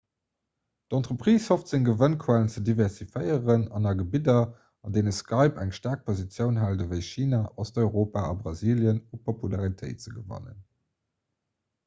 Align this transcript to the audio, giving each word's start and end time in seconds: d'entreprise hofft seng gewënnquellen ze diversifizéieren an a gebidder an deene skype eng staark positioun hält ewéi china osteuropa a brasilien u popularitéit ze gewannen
d'entreprise 0.91 1.49
hofft 1.51 1.67
seng 1.71 1.83
gewënnquellen 1.89 2.47
ze 2.53 2.61
diversifizéieren 2.69 3.65
an 3.79 3.83
a 3.89 3.91
gebidder 3.99 4.39
an 4.89 4.95
deene 4.95 5.13
skype 5.17 5.61
eng 5.65 5.73
staark 5.79 6.01
positioun 6.09 6.57
hält 6.63 6.81
ewéi 6.87 7.01
china 7.09 7.41
osteuropa 7.65 8.23
a 8.31 8.31
brasilien 8.41 9.03
u 9.19 9.19
popularitéit 9.29 10.01
ze 10.07 10.15
gewannen 10.17 10.57